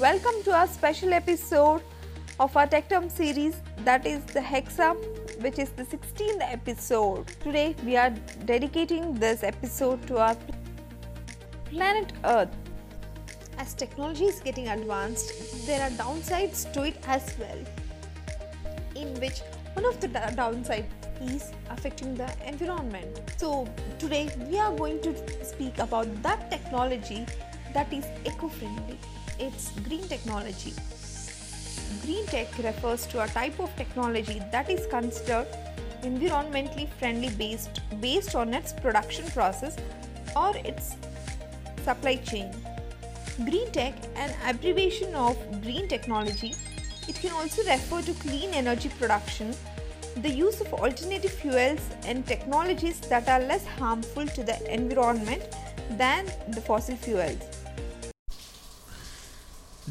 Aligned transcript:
Welcome 0.00 0.42
to 0.42 0.50
our 0.50 0.66
special 0.66 1.12
episode 1.12 1.80
of 2.40 2.56
our 2.56 2.66
Tech 2.66 2.88
Term 2.88 3.08
series 3.08 3.60
that 3.84 4.04
is 4.04 4.24
the 4.24 4.40
Hexa, 4.40 4.96
which 5.40 5.60
is 5.60 5.68
the 5.68 5.84
16th 5.84 6.40
episode. 6.40 7.28
Today 7.40 7.76
we 7.84 7.96
are 7.96 8.10
dedicating 8.44 9.14
this 9.14 9.44
episode 9.44 10.04
to 10.08 10.18
our 10.18 10.36
planet 11.66 12.12
Earth. 12.24 12.48
As 13.56 13.72
technology 13.72 14.24
is 14.24 14.40
getting 14.40 14.66
advanced, 14.66 15.64
there 15.64 15.80
are 15.80 15.90
downsides 15.90 16.72
to 16.72 16.82
it 16.82 16.96
as 17.06 17.32
well, 17.38 17.64
in 18.96 19.14
which 19.20 19.42
one 19.74 19.84
of 19.84 20.00
the 20.00 20.08
downsides 20.08 20.90
is 21.22 21.52
affecting 21.70 22.16
the 22.16 22.28
environment. 22.44 23.30
So, 23.36 23.68
today 24.00 24.28
we 24.50 24.58
are 24.58 24.74
going 24.74 25.00
to 25.02 25.44
speak 25.44 25.78
about 25.78 26.20
that 26.24 26.50
technology 26.50 27.26
that 27.72 27.92
is 27.92 28.04
eco 28.24 28.48
friendly. 28.48 28.98
It's 29.38 29.70
green 29.80 30.06
technology. 30.06 30.72
Green 32.04 32.24
tech 32.26 32.56
refers 32.58 33.04
to 33.08 33.22
a 33.22 33.26
type 33.26 33.58
of 33.58 33.74
technology 33.76 34.40
that 34.52 34.70
is 34.70 34.86
considered 34.86 35.48
environmentally 36.02 36.88
friendly 37.00 37.30
based 37.30 37.80
based 38.00 38.36
on 38.36 38.54
its 38.54 38.72
production 38.72 39.26
process 39.32 39.76
or 40.36 40.56
its 40.58 40.94
supply 41.82 42.16
chain. 42.16 42.50
Green 43.44 43.70
tech, 43.72 43.94
an 44.14 44.32
abbreviation 44.46 45.14
of 45.16 45.36
green 45.62 45.88
technology, 45.88 46.54
it 47.08 47.16
can 47.16 47.32
also 47.32 47.64
refer 47.64 48.02
to 48.02 48.14
clean 48.14 48.54
energy 48.54 48.88
production 49.00 49.52
the 50.18 50.30
use 50.30 50.60
of 50.60 50.72
alternative 50.74 51.32
fuels 51.32 51.80
and 52.06 52.24
technologies 52.24 53.00
that 53.00 53.28
are 53.28 53.40
less 53.40 53.66
harmful 53.66 54.26
to 54.28 54.44
the 54.44 54.72
environment 54.72 55.42
than 55.98 56.26
the 56.50 56.60
fossil 56.60 56.94
fuels. 56.94 57.63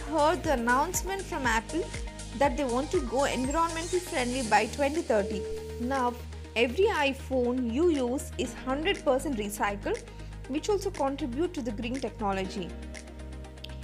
heard 0.00 0.42
the 0.42 0.52
announcement 0.52 1.22
from 1.22 1.46
Apple 1.46 1.84
that 2.38 2.56
they 2.56 2.64
want 2.64 2.90
to 2.90 3.00
go 3.02 3.20
environmentally 3.20 4.00
friendly 4.00 4.42
by 4.42 4.66
2030. 4.66 5.42
Now, 5.80 6.14
every 6.56 6.86
iPhone 6.86 7.72
you 7.72 7.90
use 7.90 8.30
is 8.38 8.54
100% 8.66 9.02
recycled, 9.36 10.02
which 10.48 10.68
also 10.68 10.90
contribute 10.90 11.54
to 11.54 11.62
the 11.62 11.72
green 11.72 11.94
technology. 11.94 12.68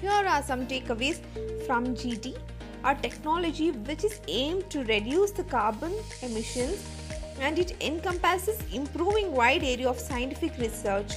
Here 0.00 0.10
are 0.10 0.42
some 0.42 0.66
takeaways 0.66 1.20
from 1.66 1.94
GT, 1.94 2.36
our 2.84 2.94
technology 2.94 3.70
which 3.70 4.04
is 4.04 4.20
aimed 4.28 4.70
to 4.70 4.84
reduce 4.84 5.30
the 5.30 5.44
carbon 5.44 5.92
emissions 6.22 6.99
and 7.40 7.58
it 7.58 7.74
encompasses 7.80 8.58
improving 8.72 9.32
wide 9.32 9.64
area 9.64 9.88
of 9.88 9.98
scientific 9.98 10.56
research 10.58 11.14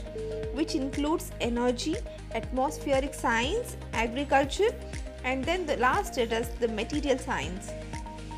which 0.54 0.76
includes 0.76 1.32
energy, 1.42 1.96
atmospheric 2.34 3.14
science, 3.14 3.78
agriculture 3.94 4.74
and 5.24 5.44
then 5.44 5.66
the 5.66 5.78
last 5.78 6.18
it 6.18 6.32
is 6.32 6.50
the 6.60 6.68
material 6.68 7.18
science. 7.18 7.72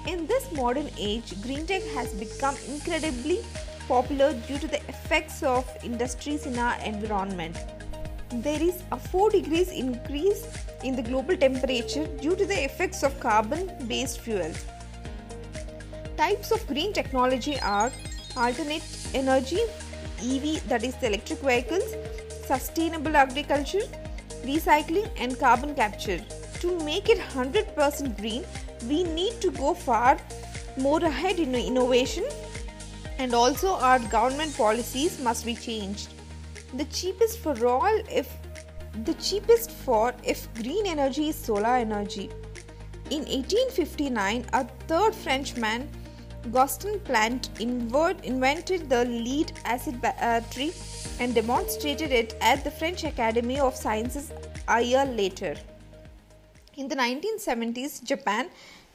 In 0.07 0.27
this 0.27 0.51
modern 0.51 0.89
age, 0.97 1.41
green 1.41 1.65
tech 1.65 1.83
has 1.95 2.13
become 2.13 2.55
incredibly 2.67 3.39
popular 3.87 4.33
due 4.47 4.57
to 4.59 4.67
the 4.67 4.81
effects 4.89 5.43
of 5.43 5.65
industries 5.83 6.45
in 6.45 6.57
our 6.57 6.79
environment 6.81 7.55
there 8.31 8.61
is 8.61 8.83
a 8.91 8.97
4 8.97 9.29
degrees 9.29 9.69
increase 9.71 10.47
in 10.83 10.95
the 10.95 11.01
global 11.01 11.37
temperature 11.37 12.05
due 12.21 12.35
to 12.35 12.45
the 12.45 12.63
effects 12.63 13.03
of 13.03 13.19
carbon 13.19 13.71
based 13.87 14.19
fuels. 14.19 14.65
Types 16.17 16.51
of 16.51 16.65
green 16.67 16.93
technology 16.93 17.59
are 17.59 17.91
alternate 18.37 18.83
energy, 19.13 19.61
EV 20.19 20.67
that 20.69 20.83
is 20.83 20.95
electric 21.01 21.39
vehicles, 21.39 21.95
sustainable 22.45 23.15
agriculture, 23.15 23.83
recycling 24.43 25.09
and 25.17 25.39
carbon 25.39 25.75
capture. 25.75 26.19
To 26.59 26.79
make 26.83 27.09
it 27.09 27.19
100% 27.19 28.17
green, 28.17 28.45
we 28.87 29.03
need 29.03 29.41
to 29.41 29.51
go 29.51 29.73
far 29.73 30.17
more 30.77 30.99
ahead 31.03 31.39
in 31.39 31.55
innovation 31.55 32.25
and 33.19 33.33
also 33.33 33.75
our 33.75 33.99
government 33.99 34.55
policies 34.57 35.19
must 35.21 35.45
be 35.45 35.55
changed 35.55 36.15
the 36.77 36.85
cheapest 36.85 37.39
for 37.39 37.65
all 37.65 38.01
if 38.09 38.29
the 39.05 39.13
cheapest 39.15 39.71
for 39.71 40.13
if 40.23 40.53
green 40.55 40.85
energy 40.85 41.29
is 41.29 41.35
solar 41.35 41.75
energy. 41.75 42.29
In 43.11 43.19
1859, 43.19 44.45
a 44.53 44.65
third 44.87 45.13
Frenchman, 45.13 45.87
Gaston 46.51 46.99
Plante, 47.01 47.49
invented 47.59 48.89
the 48.89 49.05
lead 49.05 49.51
acid 49.65 50.01
battery 50.01 50.69
uh, 50.69 51.23
and 51.23 51.33
demonstrated 51.33 52.11
it 52.11 52.35
at 52.41 52.63
the 52.63 52.71
French 52.71 53.03
Academy 53.03 53.59
of 53.59 53.75
Sciences 53.75 54.31
a 54.67 54.81
year 54.81 55.05
later. 55.05 55.55
In 56.77 56.87
the 56.87 56.95
1970s, 56.95 58.03
Japan, 58.03 58.49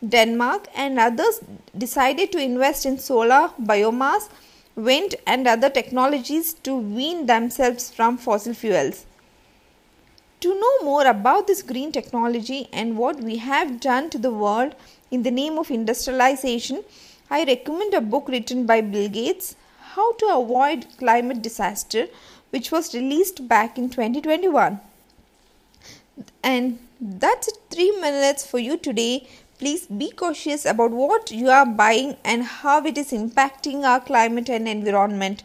Denmark, 0.06 0.68
and 0.74 0.98
others 0.98 1.40
decided 1.76 2.30
to 2.32 2.38
invest 2.38 2.86
in 2.86 2.98
solar, 2.98 3.50
biomass, 3.60 4.28
wind, 4.74 5.14
and 5.26 5.46
other 5.46 5.70
technologies 5.70 6.54
to 6.54 6.74
wean 6.76 7.26
themselves 7.26 7.90
from 7.90 8.16
fossil 8.16 8.54
fuels. 8.54 9.06
To 10.40 10.58
know 10.58 10.84
more 10.84 11.06
about 11.06 11.46
this 11.46 11.62
green 11.62 11.92
technology 11.92 12.68
and 12.72 12.96
what 12.96 13.20
we 13.20 13.36
have 13.36 13.78
done 13.80 14.08
to 14.10 14.18
the 14.18 14.30
world 14.30 14.74
in 15.10 15.22
the 15.22 15.30
name 15.30 15.58
of 15.58 15.70
industrialization, 15.70 16.82
I 17.32 17.44
recommend 17.44 17.94
a 17.94 18.00
book 18.00 18.28
written 18.28 18.66
by 18.66 18.80
Bill 18.80 19.08
Gates, 19.08 19.54
How 19.94 20.14
to 20.14 20.26
Avoid 20.34 20.86
Climate 20.98 21.40
Disaster, 21.40 22.08
which 22.50 22.72
was 22.72 22.92
released 22.92 23.46
back 23.46 23.78
in 23.78 23.88
2021. 23.88 24.80
And 26.42 26.80
that's 27.00 27.46
it, 27.46 27.58
three 27.70 27.92
minutes 27.92 28.44
for 28.44 28.58
you 28.58 28.76
today. 28.76 29.28
Please 29.60 29.86
be 29.86 30.10
cautious 30.10 30.64
about 30.64 30.90
what 30.90 31.30
you 31.30 31.50
are 31.50 31.64
buying 31.64 32.16
and 32.24 32.42
how 32.42 32.84
it 32.84 32.98
is 32.98 33.12
impacting 33.12 33.84
our 33.84 34.00
climate 34.00 34.48
and 34.48 34.66
environment. 34.66 35.44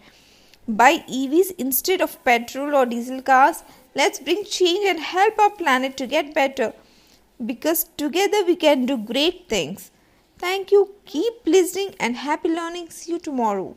Buy 0.67 1.03
EVs 1.07 1.51
instead 1.59 2.01
of 2.01 2.23
petrol 2.23 2.73
or 2.73 2.87
diesel 2.87 3.21
cars. 3.21 3.63
Let's 3.93 4.17
bring 4.17 4.43
change 4.45 4.87
and 4.87 4.99
help 4.99 5.37
our 5.37 5.51
planet 5.51 5.97
to 5.97 6.07
get 6.07 6.33
better. 6.33 6.73
Because 7.45 7.83
together 7.95 8.43
we 8.43 8.55
can 8.55 8.87
do 8.87 8.97
great 8.97 9.47
things. 9.47 9.91
Thank 10.37 10.71
you. 10.71 10.95
Keep 11.05 11.45
listening 11.45 11.95
and 11.99 12.15
happy 12.15 12.47
learning. 12.47 12.89
See 12.89 13.11
you 13.11 13.19
tomorrow. 13.19 13.75